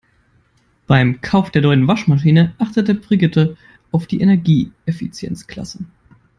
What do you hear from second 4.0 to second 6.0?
die Energieeffizienzklasse.